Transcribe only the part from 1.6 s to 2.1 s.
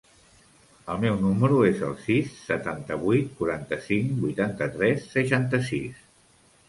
es el